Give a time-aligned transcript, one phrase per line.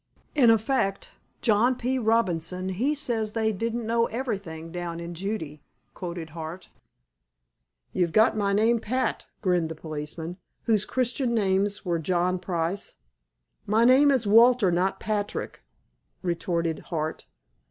[0.33, 1.99] "In effect, John P.
[1.99, 5.61] Robinson he sez they didn't know everythin' down in Judee,"
[5.93, 6.69] quoted Hart.
[7.93, 12.95] "You've got my name pat," grinned the policeman, whose Christian names were "John Price."
[13.67, 15.61] "My name is Walter, not Patrick,"
[16.23, 17.27] retorted Hart.